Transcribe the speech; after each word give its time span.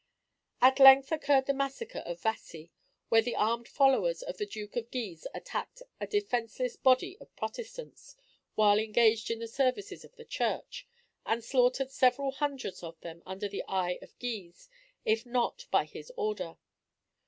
At 0.63 0.79
length 0.79 1.11
occurred 1.11 1.45
the 1.45 1.53
massacre 1.53 1.99
of 2.07 2.21
Vassi, 2.23 2.71
where 3.09 3.21
the 3.21 3.35
armed 3.35 3.67
followers 3.67 4.23
of 4.23 4.37
the 4.37 4.47
Duke 4.47 4.75
of 4.75 4.89
Guise 4.89 5.27
attacked 5.31 5.83
a 5.99 6.07
defenceless 6.07 6.75
body 6.75 7.19
of 7.19 7.35
Protestants, 7.35 8.15
while 8.55 8.79
engaged 8.79 9.29
in 9.29 9.37
the 9.37 9.47
services 9.47 10.03
of 10.03 10.15
their 10.15 10.25
church, 10.25 10.87
and 11.23 11.43
slaughtered 11.43 11.91
several 11.91 12.31
hundreds 12.31 12.81
of 12.81 12.99
them 13.01 13.21
under 13.27 13.47
the 13.47 13.63
eye 13.67 13.99
of 14.01 14.17
Guise, 14.17 14.69
if 15.05 15.23
not 15.23 15.67
by 15.69 15.85
his 15.85 16.11
orders. 16.17 16.57